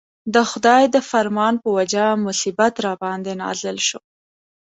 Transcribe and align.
د 0.33 0.35
خدای 0.49 0.83
د 0.95 0.97
فرمان 1.09 1.53
په 1.63 1.69
وجه 1.77 2.05
مصیبت 2.25 2.73
راباندې 2.85 3.33
نازل 3.43 3.77
شو. 3.87 3.99